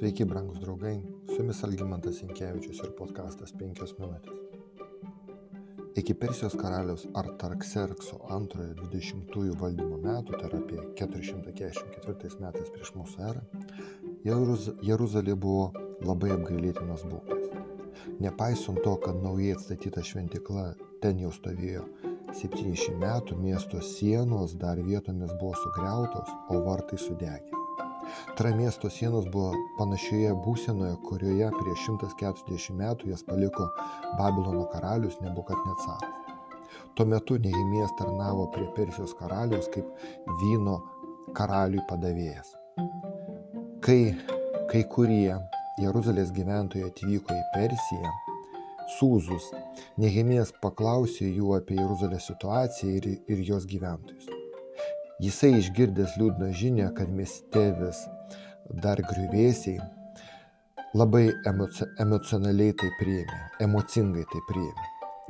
Sveiki, 0.00 0.24
brangus 0.24 0.58
draugai, 0.60 0.94
su 1.28 1.34
jumis 1.42 1.58
Algymantas 1.66 2.22
Inkevičius 2.24 2.78
ir 2.86 2.92
podkastas 2.96 3.50
5 3.60 3.90
minutės. 3.98 4.38
Iki 6.00 6.14
Persijos 6.22 6.56
karaliaus 6.56 7.04
Artarkserkso 7.20 8.16
antrojo 8.32 8.78
20-ųjų 8.78 9.58
valdymo 9.60 9.98
metų, 10.00 10.38
tai 10.40 10.48
yra 10.48 10.62
apie 10.62 10.78
444 11.02 12.40
metais 12.40 12.72
prieš 12.78 12.94
mūsų 12.96 13.28
erą, 13.28 13.44
Jeruz 14.24 14.70
Jeruzalė 14.88 15.36
buvo 15.36 15.68
labai 16.00 16.32
apgailėtinos 16.38 17.04
būklės. 17.12 17.52
Nepaisant 18.24 18.80
to, 18.80 18.96
kad 19.04 19.20
naujai 19.20 19.52
atstatyta 19.58 20.00
šventikla 20.00 20.70
ten 21.04 21.20
jau 21.26 21.36
stovėjo 21.42 21.84
700 22.40 22.96
metų, 23.04 23.36
miesto 23.44 23.84
sienos 23.84 24.56
dar 24.56 24.80
vietomis 24.80 25.36
buvo 25.36 25.52
sugriautos, 25.60 26.36
o 26.48 26.64
vartai 26.64 27.04
sudegė. 27.04 27.59
Tra 28.38 28.54
miesto 28.56 28.90
sienos 28.90 29.28
buvo 29.32 29.52
panašioje 29.78 30.32
būsenoje, 30.46 30.96
kurioje 31.08 31.50
prieš 31.58 31.86
140 31.90 32.78
metų 32.80 33.12
jas 33.12 33.26
paliko 33.28 33.68
Babilono 34.18 34.66
karalius 34.72 35.20
Nebukadnecaras. 35.24 36.16
Tuo 36.94 37.06
metu 37.06 37.38
Nehemijas 37.38 37.94
tarnavo 37.98 38.48
prie 38.54 38.66
Persijos 38.76 39.14
karalius 39.18 39.70
kaip 39.74 39.86
vyno 40.42 40.80
karaliui 41.36 41.86
padavėjas. 41.88 42.54
Kai 43.84 44.00
kai 44.70 44.84
kurie 44.86 45.34
Jeruzalės 45.82 46.30
gyventojai 46.34 46.90
atvyko 46.92 47.34
į 47.34 47.46
Persiją, 47.54 48.12
Sūzus, 48.98 49.48
Nehemijas 49.98 50.52
paklausė 50.62 51.26
jų 51.26 51.56
apie 51.58 51.78
Jeruzalės 51.80 52.28
situaciją 52.30 53.00
ir, 53.00 53.08
ir 53.26 53.42
jos 53.50 53.66
gyventojus. 53.70 54.39
Jisai 55.20 55.50
išgirdęs 55.58 56.14
liūdną 56.16 56.46
žinę, 56.56 56.86
kad 56.96 57.10
mieste 57.12 57.64
vis 57.76 57.98
dar 58.84 59.00
griuvėsiai, 59.04 59.80
labai 60.96 61.26
emoci 61.50 61.84
emocionaliai 62.00 62.72
tai 62.80 62.88
priėmė, 63.00 63.40
emocingai 63.66 64.24
tai 64.32 64.40
priėmė. 64.48 64.86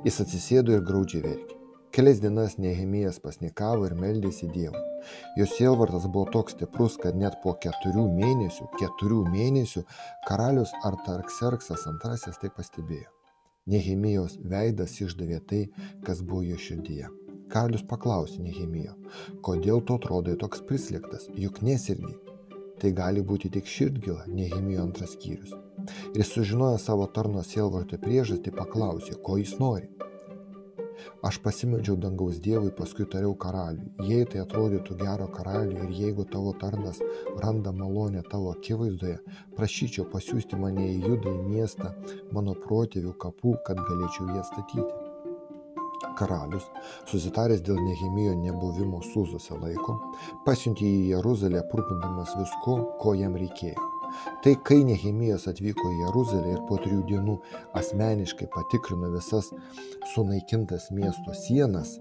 Jis 0.06 0.20
atsisėdo 0.22 0.76
ir 0.76 0.84
graudžiai 0.86 1.24
verkė. 1.24 1.56
Kelias 1.90 2.20
dienas 2.22 2.54
Nehemijas 2.62 3.18
pasnikavo 3.24 3.88
ir 3.88 3.96
meldėsi 3.98 4.46
Dievui. 4.54 4.84
Jos 5.40 5.56
sielvartas 5.56 6.06
buvo 6.06 6.30
toks 6.36 6.54
stiprus, 6.54 6.94
kad 7.02 7.18
net 7.18 7.40
po 7.42 7.56
keturių 7.64 8.04
mėnesių, 8.14 8.68
keturių 8.78 9.24
mėnesių 9.32 9.82
karalius 10.28 10.70
Artarkserksas 10.86 11.88
II 11.90 12.36
tai 12.44 12.52
pastebėjo. 12.60 13.10
Nehemijos 13.74 14.38
veidas 14.54 14.94
išdavė 15.02 15.42
tai, 15.50 15.64
kas 16.06 16.22
buvo 16.22 16.46
jo 16.46 16.62
širdyje. 16.68 17.10
Karalius 17.50 17.82
paklausė 17.90 18.42
Nehemijo, 18.44 18.96
kodėl 19.46 19.82
tu 19.86 19.96
atrodai 19.98 20.36
toks 20.40 20.62
prislėgtas, 20.68 21.28
juk 21.44 21.62
nesirgi. 21.66 22.14
Tai 22.80 22.90
gali 22.96 23.24
būti 23.26 23.50
tik 23.52 23.66
širdgila, 23.68 24.28
Nehemijo 24.30 24.86
antras 24.86 25.16
skyrius. 25.16 25.56
Ir 26.14 26.24
sužinojo 26.24 26.78
savo 26.80 27.08
tarno 27.16 27.42
sielvarto 27.46 27.98
priežastį, 28.00 28.54
paklausė, 28.56 29.18
ko 29.26 29.36
jis 29.40 29.56
nori. 29.60 29.90
Aš 31.28 31.38
pasimeldžiau 31.44 31.96
dangaus 32.00 32.38
Dievui, 32.44 32.70
paskui 32.76 33.06
tariau 33.12 33.32
karaliui, 33.44 33.90
jei 34.08 34.26
tai 34.32 34.42
atrodytų 34.44 34.96
gero 35.02 35.28
karaliui 35.34 35.82
ir 35.86 35.94
jeigu 36.02 36.26
tavo 36.34 36.52
tarnas 36.62 37.00
randa 37.44 37.72
malonę 37.76 38.24
tavo 38.30 38.54
akivaizdoje, 38.54 39.18
prašyčiau 39.58 40.08
pasiūsti 40.14 40.60
mane 40.64 40.88
į 40.94 40.98
judą 41.08 41.36
į 41.36 41.46
miestą 41.52 41.94
mano 42.36 42.56
protėvių 42.66 43.16
kapų, 43.26 43.56
kad 43.68 43.80
galėčiau 43.90 44.28
jį 44.32 44.42
atstatyti. 44.44 44.99
Karalius, 46.18 46.66
susitaręs 47.10 47.62
dėl 47.66 47.78
Nehemijo 47.84 48.34
nebuvimo 48.38 49.00
Sūzose 49.10 49.56
laiko, 49.60 49.96
pasiuntė 50.46 50.86
į 50.88 51.08
Jeruzalę 51.14 51.60
aprūpindamas 51.62 52.34
visko, 52.38 52.76
ko 53.02 53.14
jam 53.18 53.36
reikėjo. 53.40 53.88
Tai 54.42 54.54
kai 54.66 54.80
Nehemijas 54.86 55.46
atvyko 55.50 55.86
į 55.92 55.98
Jeruzalę 56.04 56.54
ir 56.56 56.62
po 56.68 56.78
trijų 56.82 57.02
dienų 57.10 57.36
asmeniškai 57.78 58.48
patikrino 58.54 59.10
visas 59.14 59.52
sunaikintas 60.14 60.90
miesto 60.94 61.34
sienas, 61.36 61.98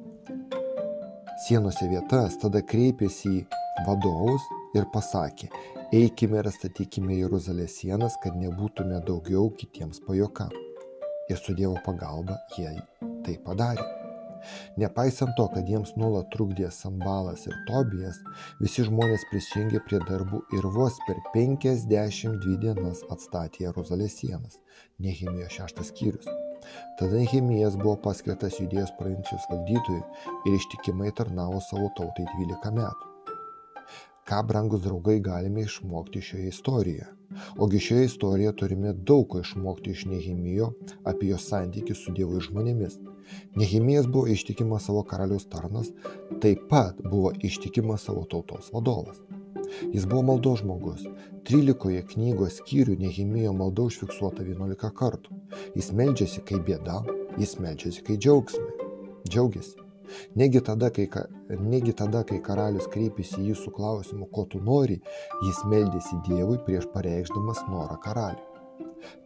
sienose 1.46 1.88
vietas, 1.92 2.40
tada 2.42 2.64
kreipėsi 2.66 3.36
į 3.42 3.44
vadovus 3.88 4.48
ir 4.76 4.88
pasakė, 4.94 5.52
eikime 5.96 6.42
ir 6.42 6.52
statykime 6.56 7.20
Jeruzalės 7.22 7.80
sienas, 7.82 8.18
kad 8.24 8.38
nebūtume 8.40 9.04
daugiau 9.08 9.52
kitiems 9.60 10.02
pajoka. 10.08 10.50
Ir 11.30 11.38
su 11.38 11.54
Dievo 11.54 11.78
pagalba 11.86 12.40
jie 12.56 12.72
tai 13.30 13.38
padarė. 13.46 13.86
Nepaisant 14.80 15.36
to, 15.38 15.46
kad 15.54 15.68
jiems 15.68 15.92
nuolat 16.00 16.30
trukdė 16.34 16.70
Sambalas 16.72 17.44
ir 17.50 17.56
Tobijas, 17.68 18.22
visi 18.64 18.86
žmonės 18.88 19.26
prisijungė 19.32 19.82
prie 19.88 20.00
darbų 20.08 20.40
ir 20.56 20.68
vos 20.76 20.96
per 21.08 21.20
52 21.34 22.56
dienas 22.64 23.04
atstatė 23.12 23.66
Jeruzalės 23.66 24.16
sienas. 24.22 24.62
Nehemijo 25.04 25.50
šeštas 25.58 25.92
skyrius. 25.92 26.32
Tada 27.00 27.20
Nehemijas 27.20 27.76
buvo 27.80 27.98
paskirtas 28.08 28.62
judėjos 28.62 28.96
provincijos 29.00 29.46
valdytojui 29.52 30.02
ir 30.48 30.58
ištikimai 30.62 31.12
tarnavo 31.20 31.60
savo 31.68 31.92
tautai 32.00 32.28
12 32.32 32.74
metų. 32.80 33.14
Ką, 34.30 34.44
brangus 34.46 34.84
draugai, 34.86 35.18
galime 35.26 35.64
išmokti 35.66 36.22
šioje 36.22 36.52
istorijoje? 36.54 37.08
Ogi 37.58 37.80
šioje 37.82 38.06
istorijoje 38.06 38.56
turime 38.62 38.94
daug 38.94 39.28
ko 39.32 39.42
išmokti 39.42 39.96
iš 39.96 40.06
Nehemijo 40.10 40.72
apie 41.12 41.34
jo 41.34 41.40
santykių 41.42 41.98
su 41.98 42.14
Dievu 42.14 42.38
ir 42.38 42.46
žmonėmis. 42.46 43.00
Nehemijas 43.56 44.08
buvo 44.08 44.28
ištikimas 44.28 44.86
savo 44.90 45.04
karaliaus 45.04 45.48
tarnas, 45.50 45.92
taip 46.42 46.68
pat 46.70 47.02
buvo 47.04 47.34
ištikimas 47.44 48.08
savo 48.10 48.26
tautos 48.30 48.72
vadovas. 48.74 49.22
Jis 49.94 50.06
buvo 50.06 50.22
maldos 50.22 50.64
žmogus. 50.64 51.04
13 51.50 52.02
knygos 52.14 52.60
skyrių 52.62 52.98
Nehemijo 53.00 53.54
malda 53.54 53.86
užfiksuota 53.90 54.44
11 54.46 54.90
kartų. 55.02 55.38
Jis 55.78 55.92
meldžiasi 55.94 56.42
kai 56.46 56.60
bėda, 56.66 57.04
jis 57.42 57.56
meldžiasi 57.62 58.06
kai 58.08 58.18
džiaugsmai. 58.18 58.90
Džiaugiasi. 59.30 59.86
Negi 60.36 60.62
tada, 60.66 60.90
kai, 60.90 61.08
negi 61.62 61.94
tada, 61.94 62.24
kai 62.26 62.40
karalius 62.46 62.90
kreipėsi 62.94 63.42
į 63.44 63.50
jį 63.52 63.58
su 63.62 63.74
klausimu, 63.76 64.30
ko 64.34 64.46
tu 64.50 64.62
nori, 64.62 64.98
jis 65.46 65.64
meldėsi 65.70 66.22
Dievui 66.28 66.58
prieš 66.66 66.90
pareikšdamas 66.96 67.66
norą 67.70 68.00
karaliui. 68.06 68.49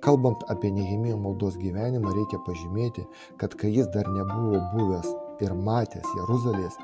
Kalbant 0.05 0.43
apie 0.53 0.71
Nehemijo 0.75 1.17
maldos 1.21 1.57
gyvenimą, 1.61 2.13
reikia 2.15 2.39
pažymėti, 2.47 3.05
kad 3.41 3.55
kai 3.59 3.71
jis 3.73 3.89
dar 3.95 4.09
nebuvo 4.11 4.59
buvęs 4.73 5.09
ir 5.43 5.55
matęs 5.67 6.09
Jeruzalės, 6.17 6.77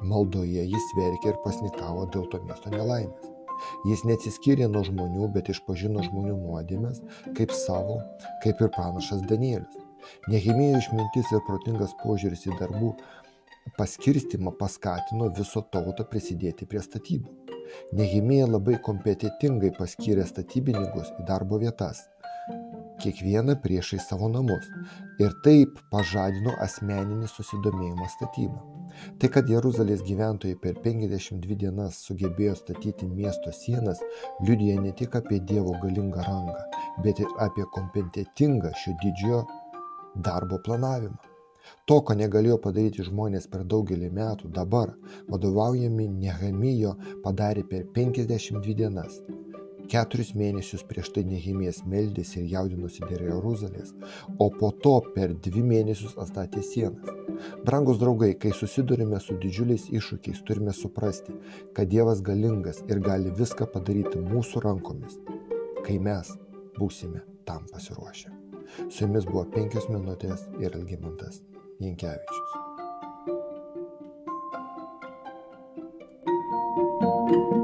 maldoje 0.00 0.64
jis 0.74 0.88
verkė 0.98 1.32
ir 1.32 1.38
pasnikavo 1.44 2.08
dėl 2.14 2.26
to 2.32 2.42
miesto 2.46 2.72
nelaimės. 2.74 3.30
Jis 3.86 4.02
neatsiskyrė 4.08 4.66
nuo 4.72 4.82
žmonių, 4.86 5.28
bet 5.34 5.50
išpažino 5.52 6.02
žmonių 6.08 6.34
nuodėmės 6.40 7.02
kaip 7.38 7.54
savo, 7.54 8.00
kaip 8.42 8.60
ir 8.64 8.72
pranašas 8.74 9.22
Danielius. 9.30 9.78
Nehemijo 10.30 10.80
išmintis 10.80 11.30
ir 11.30 11.44
protingas 11.46 11.94
požiūris 12.02 12.48
į 12.48 12.56
darbų 12.58 12.94
paskirstimą 13.78 14.56
paskatino 14.58 15.28
viso 15.36 15.62
tautą 15.74 16.08
prisidėti 16.10 16.66
prie 16.66 16.82
statybų. 16.82 17.38
Nehemija 17.96 18.48
labai 18.50 18.80
kompetitingai 18.88 19.70
paskyrė 19.78 20.26
statybininkus 20.28 21.12
į 21.20 21.28
darbo 21.28 21.60
vietas 21.62 22.02
kiekvieną 23.04 23.56
priešai 23.64 24.00
savo 24.02 24.28
namus 24.32 24.68
ir 25.22 25.34
taip 25.46 25.80
pažadino 25.94 26.54
asmeninį 26.66 27.30
susidomėjimą 27.32 28.08
statybą. 28.14 28.60
Tai, 29.18 29.30
kad 29.34 29.50
Jeruzalės 29.50 30.04
gyventojai 30.06 30.58
per 30.62 30.78
52 30.84 31.58
dienas 31.64 31.98
sugebėjo 32.06 32.54
statyti 32.60 33.08
miesto 33.08 33.52
sienas, 33.56 34.02
liudija 34.46 34.78
ne 34.84 34.92
tik 35.00 35.16
apie 35.20 35.40
Dievo 35.50 35.74
galingą 35.82 36.24
ranką, 36.28 36.86
bet 37.06 37.22
ir 37.24 37.36
apie 37.46 37.66
kompetitingą 37.76 38.72
šio 38.84 38.96
didžiojo 39.04 39.44
darbo 40.28 40.60
planavimą. 40.66 41.20
To, 41.86 41.96
ko 42.06 42.14
negalėjo 42.18 42.58
padaryti 42.64 43.04
žmonės 43.06 43.46
per 43.52 43.62
daugelį 43.74 44.10
metų, 44.18 44.50
dabar, 44.58 44.92
vadovaujami 45.30 46.08
Nehemijo, 46.18 46.96
padarė 47.26 47.64
per 47.72 47.86
52 47.98 48.74
dienas. 48.82 49.20
Keturis 49.90 50.32
mėnesius 50.38 50.84
prieš 50.88 51.10
tai 51.14 51.24
Nehemijas 51.28 51.82
meldėsi 51.88 52.40
ir 52.40 52.50
jaudinosi 52.52 53.02
dėl 53.08 53.26
Jeruzalės, 53.28 53.92
o 54.38 54.48
po 54.54 54.70
to 54.84 54.94
per 55.14 55.34
dvi 55.46 55.64
mėnesius 55.66 56.14
atstatė 56.22 56.62
sienas. 56.66 57.18
Brangus 57.66 57.98
draugai, 57.98 58.32
kai 58.38 58.52
susidurime 58.54 59.18
su 59.20 59.36
didžiuliais 59.42 59.88
iššūkiais, 59.90 60.42
turime 60.46 60.74
suprasti, 60.76 61.34
kad 61.76 61.90
Dievas 61.92 62.22
galingas 62.22 62.82
ir 62.88 63.02
gali 63.04 63.32
viską 63.38 63.68
padaryti 63.74 64.22
mūsų 64.22 64.64
rankomis, 64.66 65.18
kai 65.86 65.98
mes 65.98 66.34
būsime 66.78 67.24
tam 67.48 67.66
pasiruošę. 67.72 68.32
Su 68.88 69.04
jumis 69.04 69.26
buvo 69.28 69.44
penkios 69.52 69.90
minutės 69.92 70.46
ir 70.62 70.78
Algymantas 70.78 71.42
Jankievičius. 71.80 72.60
thank 77.32 77.52
you 77.52 77.61